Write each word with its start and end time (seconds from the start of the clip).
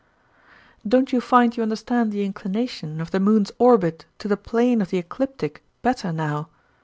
"Don't 0.93 1.13
you 1.13 1.21
find 1.21 1.55
you 1.55 1.61
understand 1.61 2.11
the 2.11 2.27
inclina 2.27 2.67
tion 2.67 2.99
of 3.01 3.11
the 3.11 3.19
moon's 3.19 3.51
orbit 3.59 4.07
to 4.17 4.27
the 4.27 4.35
plane 4.35 4.81
of 4.81 4.89
the 4.89 4.97
ecliptic 4.97 5.61
better 5.83 6.11
now 6.11 6.49